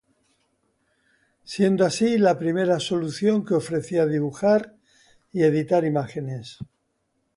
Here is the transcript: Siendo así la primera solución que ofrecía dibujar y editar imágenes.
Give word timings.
Siendo 1.43 1.85
así 1.85 2.17
la 2.17 2.39
primera 2.39 2.79
solución 2.79 3.45
que 3.45 3.53
ofrecía 3.53 4.07
dibujar 4.07 4.73
y 5.31 5.43
editar 5.43 5.85
imágenes. 5.85 6.57